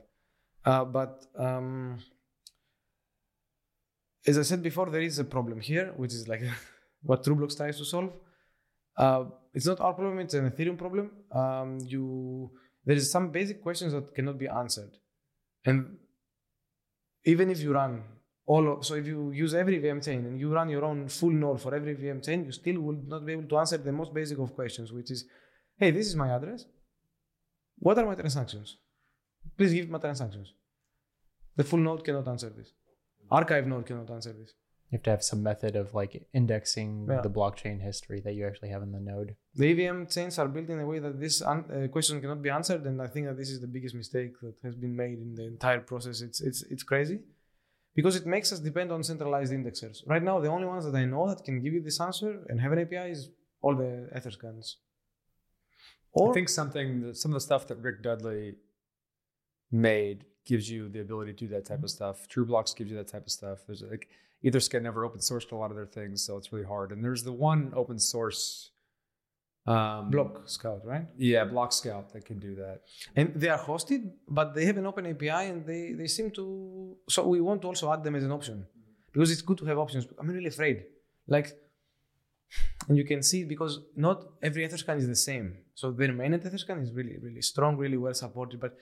[0.64, 1.98] Uh, but um,
[4.26, 6.42] as I said before, there is a problem here, which is like
[7.04, 8.14] what TrueBlocks tries to solve.
[8.98, 11.12] Uh, it's not our problem; it's an Ethereum problem.
[11.32, 12.52] Um, you
[12.86, 14.92] there is some basic questions that cannot be answered,
[15.66, 15.98] and
[17.26, 18.04] even if you run
[18.46, 21.30] all, of, so if you use every VM chain and you run your own full
[21.30, 24.14] node for every VM chain, you still will not be able to answer the most
[24.14, 25.26] basic of questions, which is,
[25.78, 26.66] hey, this is my address.
[27.78, 28.78] What are my transactions?
[29.58, 30.54] Please give my transactions.
[31.56, 32.72] The full node cannot answer this.
[33.30, 34.54] Archive node cannot answer this.
[34.92, 37.22] You have to have some method of like indexing Yeah.
[37.22, 39.38] the blockchain history that you actually have in the node.
[39.56, 42.50] The EVM chains are built in a way that this un- uh, question cannot be
[42.50, 45.34] answered, and I think that this is the biggest mistake that has been made in
[45.36, 46.20] the entire process.
[46.22, 47.20] It's it's it's crazy
[47.96, 49.98] because it makes us depend on centralized indexers.
[50.14, 52.60] Right now, the only ones that I know that can give you this answer and
[52.60, 53.30] have an API is
[53.62, 54.76] all the Etherscans.
[56.14, 58.56] Or I think something, that- some of the stuff that Rick Dudley
[59.72, 62.28] made gives you the ability to do that type of stuff.
[62.28, 63.60] TrueBlocks gives you that type of stuff.
[63.68, 64.10] There's like
[64.44, 66.92] Etherscan never open sourced a lot of their things, so it's really hard.
[66.92, 68.72] And there's the one open source
[69.68, 71.08] Um, Block Scout, right?
[71.18, 72.82] Yeah, Block Scout that can do that.
[73.16, 76.98] And they are hosted, but they have an open API and they, they seem to.
[77.08, 78.66] So we want to also add them as an option
[79.14, 80.08] because it's good to have options.
[80.20, 80.86] I'm really afraid.
[81.28, 81.48] Like,
[82.88, 85.58] and you can see because not every Etherscan is the same.
[85.76, 88.60] So their mainnet Etherscan is really, really strong, really well supported.
[88.60, 88.76] But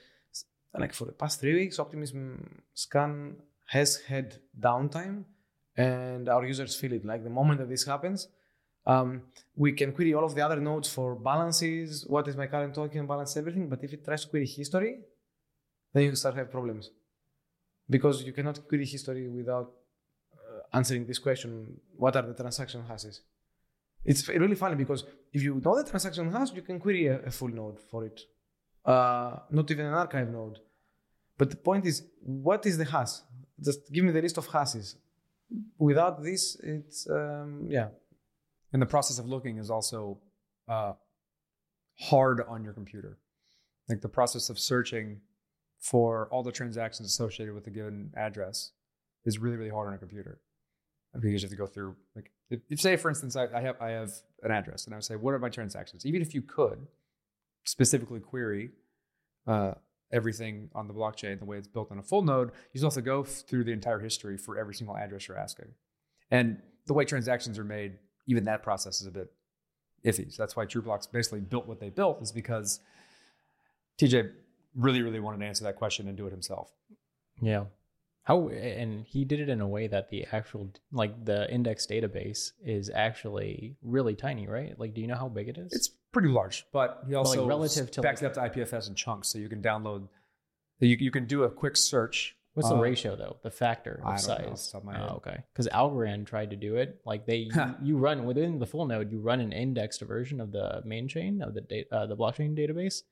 [0.82, 5.24] like for the past three weeks, Optimism Scan has had downtime
[5.76, 7.04] and our users feel it.
[7.04, 8.28] Like the moment that this happens,
[8.86, 9.22] um,
[9.56, 13.06] we can query all of the other nodes for balances, what is my current token
[13.06, 13.68] balance, everything.
[13.68, 15.00] But if it tries to query history,
[15.92, 16.90] then you start have problems
[17.88, 19.72] because you cannot query history without
[20.34, 23.22] uh, answering this question: What are the transaction hashes?
[24.04, 27.30] It's really funny because if you know the transaction hash, you can query a, a
[27.30, 28.20] full node for it,
[28.84, 30.58] uh, not even an archive node.
[31.36, 33.12] But the point is, what is the hash?
[33.62, 34.96] Just give me the list of hashes.
[35.78, 37.88] Without this, it's um, yeah,
[38.72, 40.18] And the process of looking is also
[40.68, 40.92] uh,
[41.98, 43.18] hard on your computer.
[43.88, 45.20] Like the process of searching
[45.78, 48.72] for all the transactions associated with a given address
[49.24, 50.40] is really, really hard on a computer
[51.14, 51.96] because you have to go through.
[52.14, 54.98] Like, if, if say, for instance, I, I have I have an address, and I
[54.98, 56.06] would say, what are my transactions?
[56.06, 56.86] Even if you could
[57.64, 58.70] specifically query
[59.46, 59.72] uh,
[60.12, 62.94] everything on the blockchain the way it's built on a full node, you still have
[62.94, 65.68] to go through the entire history for every single address you're asking.
[66.30, 69.32] And the way transactions are made, even that process is a bit
[70.04, 70.32] iffy.
[70.32, 72.80] So that's why TrueBlocks basically built what they built, is because
[73.98, 74.30] TJ
[74.74, 76.72] really, really wanted to answer that question and do it himself.
[77.40, 77.64] Yeah.
[78.24, 82.52] How and he did it in a way that the actual like the index database
[82.64, 84.78] is actually really tiny, right?
[84.78, 85.72] Like, do you know how big it is?
[85.72, 89.28] It's pretty large, but he also relative to, backs it up to IPFS in chunks,
[89.28, 90.08] so you can download.
[90.80, 92.36] You, you can do a quick search.
[92.54, 93.36] What's the uh, ratio though?
[93.42, 94.46] The factor of I don't know size.
[94.50, 95.10] off the top of my Oh, head.
[95.16, 95.44] okay.
[95.52, 97.00] Because Algorand tried to do it.
[97.04, 100.50] Like they, you, you run within the full node, you run an indexed version of
[100.50, 103.02] the main chain of the data, uh, the blockchain database,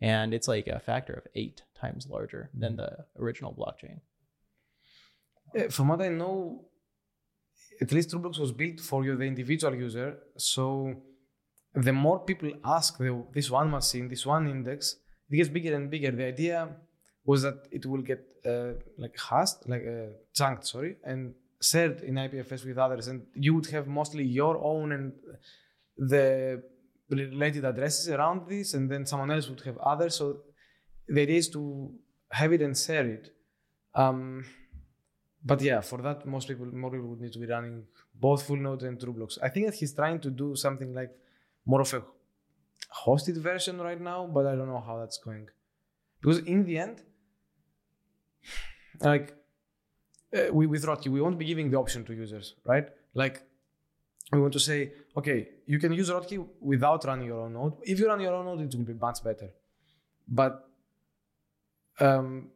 [0.00, 2.76] and it's like a factor of eight times larger than Mm-hmm.
[3.16, 4.00] the original blockchain.
[5.58, 6.64] Uh, From what I know,
[7.80, 10.18] at least TrueBlocks was built for you, the individual user.
[10.36, 10.94] So
[11.76, 14.96] the more people ask the, this one machine, this one index,
[15.30, 16.10] it gets bigger and bigger.
[16.10, 16.68] The idea
[17.24, 22.14] was that it will get uh, like hashed, like uh, chunked, sorry, and shared in
[22.14, 25.12] IPFS with others, and you would have mostly your own and
[25.98, 26.62] the
[27.10, 30.14] related addresses around this, and then someone else would have others.
[30.14, 30.38] So
[31.08, 31.92] the idea is to
[32.30, 33.30] have it and share it.
[33.94, 34.44] Um,
[35.44, 37.84] but yeah, for that, most people, more people would need to be running
[38.14, 39.38] both full nodes and true blocks.
[39.42, 41.10] I think that he's trying to do something like
[41.66, 42.02] more of a
[43.04, 45.48] hosted version right now, but I don't know how that's going.
[46.20, 47.02] Because in the end,
[49.00, 49.34] like
[50.34, 52.88] uh, we with Rotki, we won't be giving the option to users, right?
[53.14, 53.42] Like
[54.32, 57.74] we want to say, okay, you can use Rotki without running your own node.
[57.82, 59.50] If you run your own node, it will be much better.
[60.28, 60.68] But
[62.00, 62.50] um,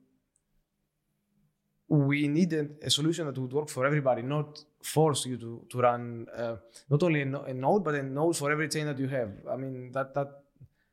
[1.90, 5.79] we need a, a solution that would work for everybody, not force you to, to
[5.79, 6.57] run uh,
[6.88, 9.31] not only a, no- a node, but a node for every chain that you have.
[9.50, 10.29] I mean, that that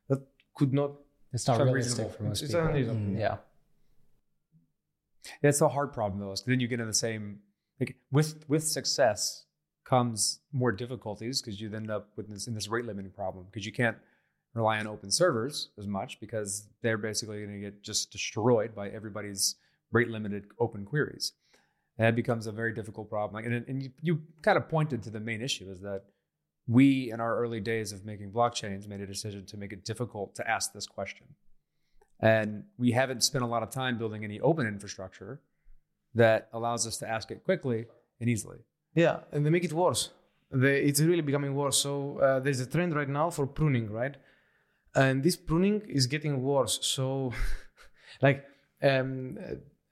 [0.09, 0.21] that
[0.55, 0.91] could not.
[1.33, 2.11] It's not It's realistic unreasonable.
[2.17, 2.67] for most It's people.
[2.67, 3.19] unreasonable.
[3.19, 3.37] Yeah.
[5.41, 6.29] Yeah, it's a hard problem though.
[6.29, 7.39] 'cause then you get in the same
[7.79, 9.45] like with with success
[9.83, 13.65] comes more difficulties because you end up with this in this rate limiting problem because
[13.65, 13.97] you can't
[14.53, 18.89] rely on open servers as much because they're basically going to get just destroyed by
[18.89, 19.55] everybody's
[19.91, 21.33] rate limited open queries.
[21.97, 23.33] That becomes a very difficult problem.
[23.33, 26.03] Like, and and you, you kind of pointed to the main issue is that
[26.67, 30.35] we in our early days of making blockchains made a decision to make it difficult
[30.35, 31.27] to ask this question.
[32.19, 35.39] And we haven't spent a lot of time building any open infrastructure
[36.15, 37.85] that allows us to ask it quickly
[38.19, 38.57] and easily.
[38.95, 40.09] Yeah, and they make it worse.
[40.51, 41.77] They, it's really becoming worse.
[41.77, 44.15] So uh, there's a trend right now for pruning, right?
[44.95, 46.79] And this pruning is getting worse.
[46.81, 47.33] So,
[48.21, 48.43] like,
[48.81, 49.37] um,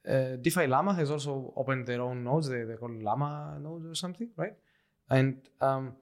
[0.07, 2.49] uh, uh, DeFi Llama has also opened their own nodes.
[2.49, 4.53] They, they call Llama nodes or something, right?
[5.09, 5.93] And um,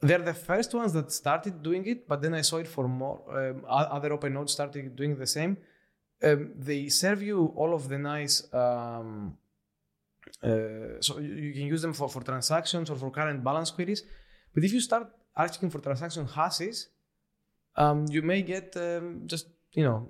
[0.00, 3.22] they're the first ones that started doing it, but then I saw it for more.
[3.36, 5.56] Um, other open nodes started doing the same.
[6.22, 8.52] Um, they serve you all of the nice.
[8.52, 9.36] Um,
[10.42, 14.02] uh, so you, can use them for, for transactions or for current balance queries.
[14.54, 16.88] But if you start asking for transaction hashes,
[17.76, 20.08] um, you may get um, just you know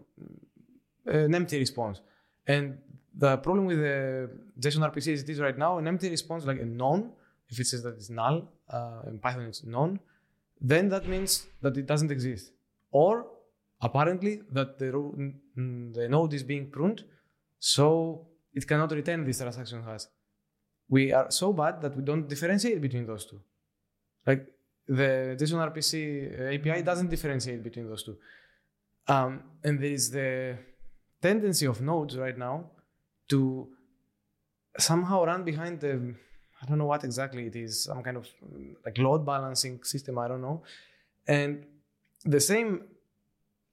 [1.06, 2.00] an empty response.
[2.46, 2.78] And
[3.16, 4.30] the problem with the
[4.60, 7.10] JSON RPC as it is right now, an empty response like a none,
[7.48, 10.00] if it says that it's null, uh, in Python it's none,
[10.60, 12.52] then that means that it doesn't exist.
[12.90, 13.26] Or
[13.80, 14.90] apparently that the,
[15.56, 17.04] the node is being pruned,
[17.58, 20.02] so it cannot return this transaction hash.
[20.88, 23.40] We are so bad that we don't differentiate between those two.
[24.26, 24.46] Like
[24.86, 28.16] the JSON RPC API doesn't differentiate between those two.
[29.06, 30.58] Um, and there is the
[31.28, 32.54] tendency of nodes right now
[33.32, 33.38] to
[34.88, 35.92] somehow run behind the
[36.60, 38.26] I don't know what exactly it is, some kind of
[38.86, 40.56] like load balancing system, I don't know.
[41.36, 41.52] And
[42.34, 42.68] the same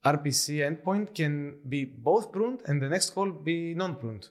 [0.04, 1.34] RPC endpoint can
[1.74, 4.26] be both pruned and the next call be non-pruned.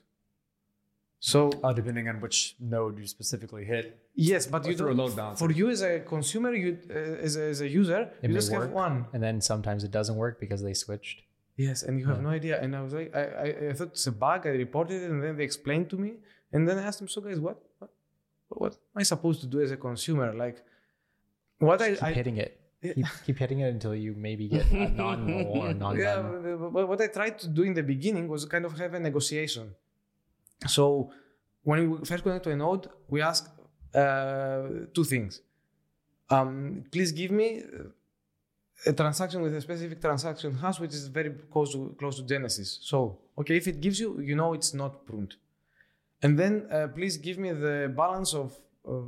[1.30, 2.38] So Uh, depending on which
[2.74, 3.86] node you specifically hit.
[4.30, 5.40] yes, but you don't, load balancer.
[5.42, 8.50] for you as a consumer, you uh, as, a, as a user, It you just
[8.56, 8.96] have one.
[9.14, 11.18] And then sometimes it doesn't work because they switched.
[11.56, 12.22] Yes, and you have Yeah.
[12.22, 12.60] no idea.
[12.62, 14.46] And I was like, I, I, I thought it's a bug.
[14.46, 16.14] I reported it, and then they explained to me.
[16.52, 17.90] And then I asked them, so guys, what, what,
[18.48, 20.32] what am I supposed to do as a consumer?
[20.34, 20.62] Like,
[21.58, 22.58] what I, Keep I hitting it.
[22.82, 22.92] Yeah.
[22.94, 27.00] Keep, keep hitting it until you maybe get a non-null or non yeah, but what
[27.00, 29.74] I tried to do in the beginning was kind of have a negotiation.
[30.66, 31.12] So
[31.62, 33.48] when we first connect to a node, we ask
[33.94, 34.62] uh,
[34.92, 35.42] two things.
[36.28, 37.62] Um, please give me
[38.86, 42.78] a transaction with a specific transaction hash, which is very close to close to Genesis.
[42.82, 45.36] So okay, if it gives you, you know it's not pruned.
[46.22, 48.56] And then uh, please give me the balance of
[48.88, 49.02] uh,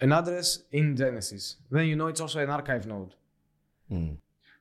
[0.00, 1.56] an address in Genesis.
[1.70, 3.14] Then you know it's also an archive node.
[3.90, 4.16] Mm.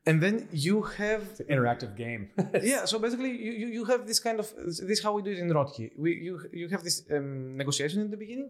[0.06, 2.30] And then you have It's an interactive game.
[2.62, 5.32] yeah so basically you, you, you have this kind of this is how we do
[5.32, 5.92] it in Rotki.
[5.98, 8.50] we you you have this um, negotiation in the beginning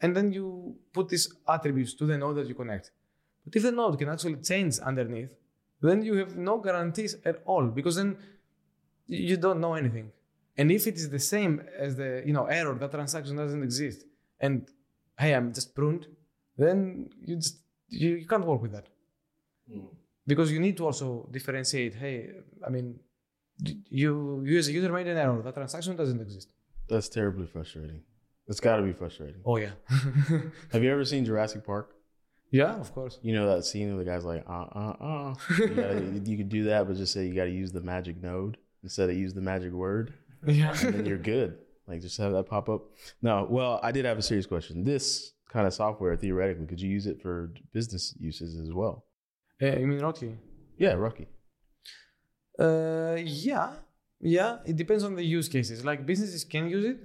[0.00, 2.92] and then you put these attributes to the node that you connect
[3.44, 5.32] but if the node can actually change underneath
[5.80, 8.16] then you have no guarantees at all because then
[9.06, 10.10] you don't know anything
[10.56, 14.04] and if it is the same as the you know error that transaction doesn't exist
[14.40, 14.68] and
[15.18, 16.06] hey i'm just pruned
[16.56, 18.86] then you just you, you can't work with that
[19.70, 19.86] hmm.
[20.26, 22.30] because you need to also differentiate hey
[22.66, 22.98] i mean
[23.88, 26.48] you you as a user made an error that transaction doesn't exist
[26.88, 28.00] That's terribly frustrating.
[28.46, 29.40] It's got to be frustrating.
[29.44, 29.74] oh yeah
[30.72, 31.86] Have you ever seen Jurassic Park?
[32.54, 35.34] Yeah of course You know that scene where the guy's like, uh, uh, uh.
[35.58, 38.22] You, gotta, you could do that, but just say you got to use the magic
[38.22, 40.14] node instead of use the magic word,
[40.46, 41.58] yeah and then you're good.
[41.88, 42.82] Like just have that pop up.
[43.22, 44.84] No, well, I did have a serious question.
[44.84, 49.04] This kind of software, theoretically, could you use it for business uses as well?
[49.62, 50.36] uh, you mean Rotki?
[50.78, 51.26] Yeah, Rotki.
[52.58, 53.72] Uh, yeah,
[54.20, 54.58] yeah.
[54.64, 55.84] It depends on the use cases.
[55.84, 56.98] Like businesses can use it,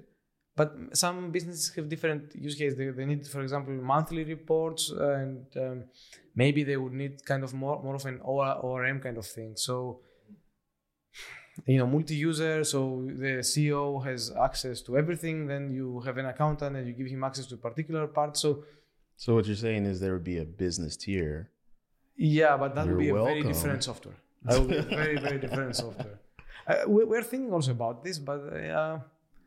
[0.60, 0.70] but
[1.04, 2.78] some businesses have different use cases.
[2.78, 4.84] They, they need, for example, monthly reports,
[5.16, 5.78] and um,
[6.36, 8.18] maybe they would need kind of more more of an
[8.70, 9.52] ORM kind of thing.
[9.68, 9.74] So,
[11.72, 12.56] you know, multi-user.
[12.74, 12.80] So
[13.24, 15.38] the CEO has access to everything.
[15.52, 18.32] Then you have an accountant, and you give him access to a particular part.
[18.44, 18.50] So
[19.24, 21.34] So what you're saying is there would be a business tier.
[22.38, 24.18] Yeah, but that You're would be a very different software.
[24.46, 26.18] That would be a very, very different software.
[26.70, 28.42] Uh, we, we're thinking also about this, but
[28.80, 29.00] uh,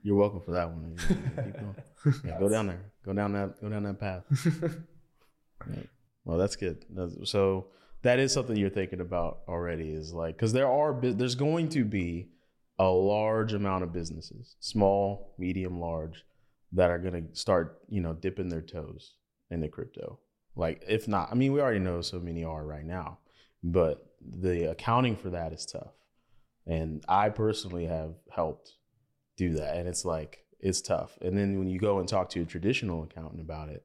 [0.02, 0.96] You're welcome for that one.
[2.24, 2.80] Yeah, go down there.
[3.04, 3.60] Go down that.
[3.60, 4.24] Go down that path.
[5.64, 5.88] Right.
[6.24, 6.84] Well, that's good.
[6.90, 7.68] That's- So
[8.02, 9.90] that is something you're thinking about already.
[9.90, 12.30] Is like because there are there's going to be
[12.80, 16.24] a large amount of businesses, small, medium, large,
[16.72, 19.14] that are going to start you know dipping their toes
[19.50, 20.18] into crypto.
[20.56, 23.18] Like if not, I mean we already know so many are right now,
[23.62, 25.92] but the accounting for that is tough.
[26.66, 28.72] And I personally have helped
[29.36, 31.18] do that, and it's like it's tough.
[31.20, 33.84] And then when you go and talk to a traditional accountant about it,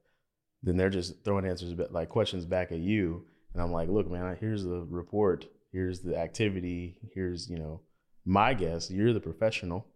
[0.62, 3.26] then they're just throwing answers ba- like questions back at you.
[3.54, 5.46] And i'm like look man here's the report.
[5.72, 6.96] Here's the activity.
[7.14, 7.80] Here's you know
[8.24, 8.90] my guess.
[8.90, 9.86] You're the professional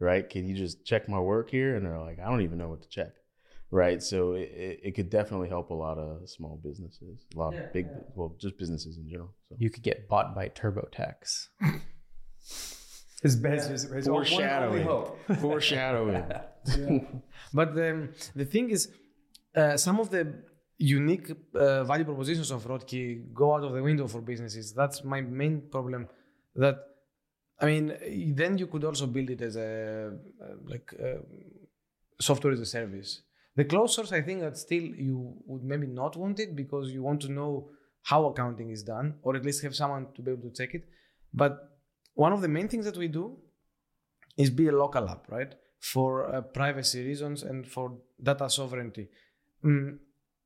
[0.00, 0.28] right?
[0.28, 1.76] Can you just check my work here?
[1.76, 3.12] And they're like i don't even know what to check
[3.70, 4.02] right?
[4.02, 7.72] So it, it, it could definitely help a lot of small businesses a lot of
[7.72, 9.56] big well just businesses in general so.
[9.58, 11.48] You could get bought by TurboTax.
[13.24, 14.84] His, his, his, his Foreshadowing.
[14.84, 15.18] hope.
[15.40, 16.24] foreshadowing
[17.58, 18.10] but um,
[18.40, 18.82] the thing is,
[19.56, 20.22] uh, some of the
[20.78, 24.74] unique uh, value propositions of Rotki go out of the window for businesses.
[24.74, 26.06] That's my main problem.
[26.54, 26.76] That
[27.60, 31.20] I mean, then you could also build it as a uh, like uh,
[32.20, 33.22] software as a service.
[33.56, 37.02] The closed source, I think that still you would maybe not want it because you
[37.02, 37.70] want to know
[38.02, 40.84] how accounting is done, or at least have someone to be able to check it.
[41.32, 41.73] But
[42.14, 43.36] one of the main things that we do
[44.36, 45.54] is be a local app, right?
[45.80, 49.08] For uh, privacy reasons and for data sovereignty.
[49.64, 49.98] Mm,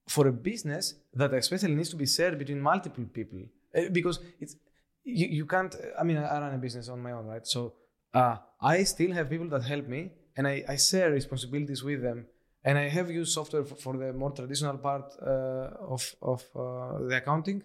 [0.09, 3.43] for a business, that especially needs to be shared between multiple people
[3.75, 4.57] Uh, because it's
[5.05, 5.75] you, you can't.
[6.01, 7.47] I mean, I run a business on my own, right?
[7.47, 7.75] So
[8.15, 12.27] uh, I still have people that help me, and I, I share responsibilities with them.
[12.65, 17.09] And I have used software for, for the more traditional part uh, of of uh,
[17.09, 17.63] the accounting.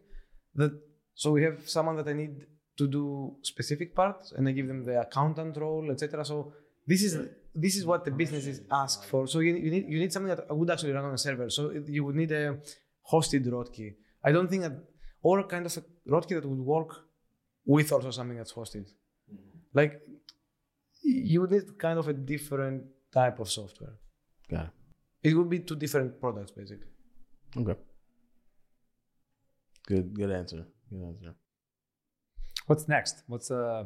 [0.55, 0.71] That
[1.13, 2.45] so we have someone that I need
[2.77, 6.25] to do specific parts, and I give them the accountant role, etc.
[6.25, 6.53] So
[6.87, 7.17] this is
[7.53, 9.27] this is what the businesses ask for.
[9.27, 11.49] So you, you need you need something that would actually run on a server.
[11.49, 12.59] So it- you would need a
[13.11, 13.95] hosted Rotki.
[14.23, 14.75] I don't think that
[15.21, 16.91] or kind of a Rotki that would work
[17.65, 18.85] with also something that's hosted.
[18.85, 19.59] Mm-hmm.
[19.73, 20.01] Like
[21.03, 23.95] you would need kind of a different type of software.
[24.49, 25.29] It.
[25.29, 26.91] It would be two different products basically.
[27.55, 27.79] Okay.
[29.87, 30.13] Good.
[30.13, 30.65] Good answer.
[30.89, 31.35] Good answer.
[32.67, 33.23] What's next?
[33.27, 33.85] What's uh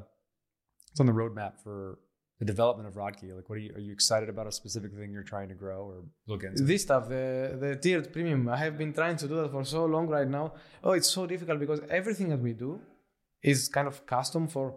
[0.90, 2.00] what's on the roadmap for
[2.40, 3.34] the development of Rotki?
[3.36, 5.82] Like, what are you are you excited about a specific thing you're trying to grow
[5.92, 6.64] or look into?
[6.64, 9.86] This stuff, the the tiered premium, I have been trying to do that for so
[9.86, 10.54] long right now.
[10.84, 12.80] Oh, it's so difficult because everything that we do
[13.42, 14.76] is kind of custom for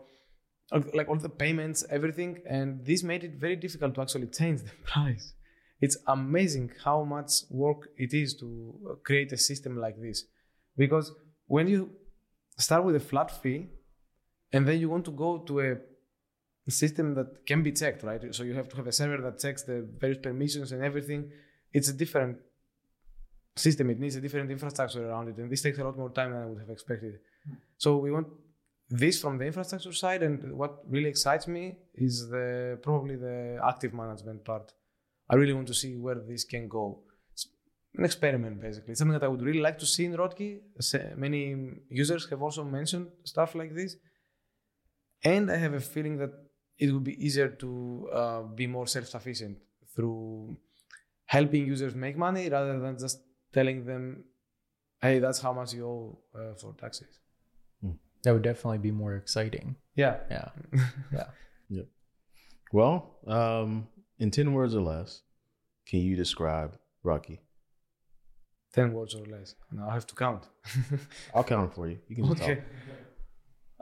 [0.95, 4.71] like all the payments, everything, and this made it very difficult to actually change the
[4.85, 5.35] price.
[5.81, 10.25] It's amazing how much work it is to uh, create a system like this,
[10.77, 11.13] because
[11.47, 11.91] when you
[12.59, 13.69] start with a flat fee,
[14.53, 15.77] and then you want to go to a
[16.69, 18.35] system that can be checked, right?
[18.35, 21.31] So you have to have a server that checks the various permissions and everything.
[21.73, 22.39] It's a different
[23.57, 23.91] system.
[23.91, 26.43] It needs a different infrastructure around it, and this takes a lot more time than
[26.43, 27.19] I would have expected.
[27.79, 28.29] So we want
[28.89, 33.93] this from the infrastructure side, and what really excites me is the probably the active
[33.95, 34.73] management part.
[35.29, 37.03] I really want to see where this can go.
[37.33, 37.47] It's
[37.97, 38.93] an experiment, basically.
[38.93, 40.61] It's something that I would really like to see in Rotki.
[41.17, 41.57] Many
[41.89, 43.97] users have also mentioned stuff like this,
[45.25, 46.31] and I have a feeling that
[46.79, 49.59] it would be easier to uh, be more self-sufficient
[49.95, 50.57] through
[51.27, 53.21] helping users make money rather than just
[53.53, 54.25] telling them,
[55.01, 57.18] "Hey, that's how much you owe uh, for taxes."
[58.23, 59.77] That would definitely be more exciting.
[59.95, 60.16] Yeah.
[60.31, 60.49] Yeah.
[61.12, 61.29] Yeah.
[61.71, 61.87] Yep.
[62.73, 65.23] Well, um, in ten words or less,
[65.87, 67.39] can you describe Rotki?
[68.75, 69.55] Ten words or less.
[69.73, 70.45] Now I have to count.
[71.35, 71.99] I'll count for you.
[72.09, 72.62] You can just okay.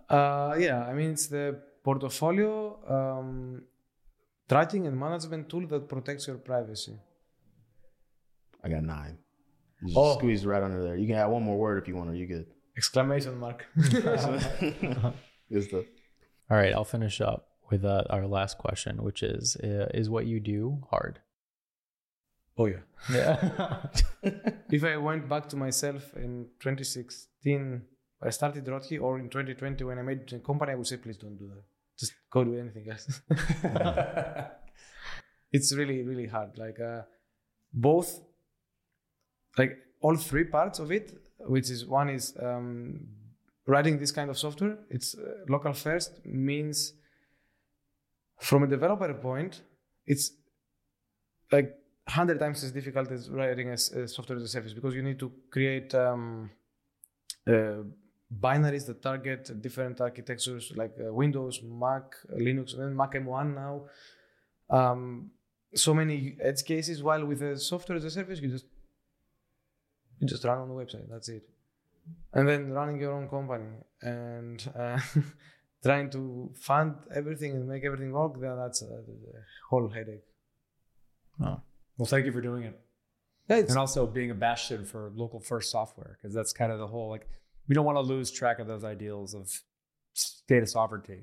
[0.09, 3.63] Uh, yeah, I mean it's the portfolio um,
[4.49, 6.97] tracking and management tool that protects your privacy.
[8.65, 9.19] I got nine.
[9.81, 10.15] You just Oh.
[10.19, 10.97] squeeze right under there.
[10.97, 12.47] You can add one more word if you want, or you good.
[12.77, 13.67] Exclamation mark.
[15.51, 15.85] Good stuff.
[16.51, 20.27] All right, I'll finish up with uh, our last question, which is uh, is what
[20.27, 21.21] you do hard?
[22.61, 22.83] oh yeah.
[23.13, 23.87] Yeah.
[24.71, 27.83] If I went back to myself in 2016,
[28.23, 31.17] I started Rotki, or in 2020 when I made the company, I would say, please
[31.17, 31.63] don't do that.
[31.99, 33.21] Just go do anything else.
[35.53, 36.57] it's really, really hard.
[36.57, 37.03] Like uh,
[37.73, 38.21] both,
[39.57, 43.07] like all three parts of it, which is one is um,
[43.67, 44.79] writing this kind of software.
[44.91, 46.95] It's uh, local first means
[48.41, 49.63] from a developer point,
[50.07, 50.33] it's
[51.51, 55.19] like 100 times as difficult as writing a software as a service because you need
[55.19, 56.51] to create um,
[57.47, 57.83] uh,
[58.33, 63.85] binaries that target different architectures like uh, Windows, Mac, Linux, and then Mac M1 now.
[64.71, 65.31] Um,
[65.75, 67.03] so many edge cases.
[67.03, 68.67] While with a software as a service, you just
[70.21, 71.09] you just run on the website.
[71.09, 71.49] That's it.
[72.33, 73.67] And then running your own company
[74.03, 74.99] and uh,
[75.83, 79.03] trying to fund everything and make everything work, then that's a, a
[79.69, 80.25] whole headache.
[81.43, 81.61] oh.
[81.97, 82.81] well, thank you for doing it.
[83.49, 86.87] Yeah, and also being a bastion for local first software because that's kind of the
[86.87, 87.27] whole like
[87.69, 89.45] we don't want to lose track of those ideals of
[90.53, 91.21] data sovereignty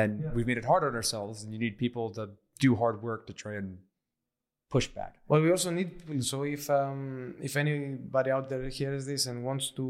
[0.00, 0.30] and Yeah.
[0.34, 2.22] we've made it hard on ourselves and you need people to
[2.66, 3.78] do hard work to try and
[4.74, 6.22] push back Well, we also need people.
[6.32, 9.84] So if um, if anybody out there hears this and wants to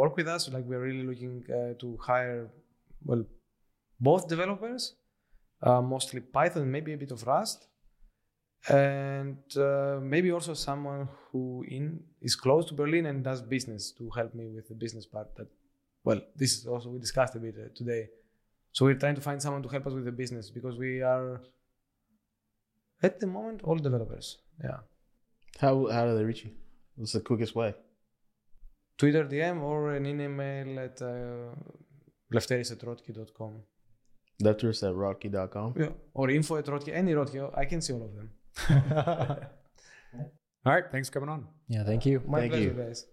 [0.00, 2.48] work with us, like we're really looking uh, to hire,
[3.08, 3.22] well,
[4.00, 4.82] both developers,
[5.62, 7.66] uh, mostly Python, maybe a bit of Rust,
[8.68, 14.08] and uh, maybe also someone who in is close to Berlin and does business to
[14.10, 15.34] help me with the business part.
[15.36, 15.48] That,
[16.04, 18.08] well, this is also we discussed a bit uh, today.
[18.70, 21.42] So we're trying to find someone to help us with the business because we are
[23.02, 24.38] at the moment all developers.
[24.62, 24.78] Yeah.
[25.58, 26.52] How how do they reach you?
[26.96, 27.74] What's the quickest way?
[28.96, 31.54] Twitter DM or an email at uh,
[32.32, 33.62] lefteris at rotki.com.
[34.42, 35.74] Lefteris at rotki.com.
[35.76, 35.88] Yeah.
[36.14, 36.92] Or info at rotki.
[36.92, 37.40] Any rotki.
[37.56, 38.30] I can see all of them.
[38.70, 39.36] all
[40.64, 42.22] right thanks for coming on yeah, thank you.
[42.26, 42.72] My Thank pleasure, you.
[42.74, 43.06] guys.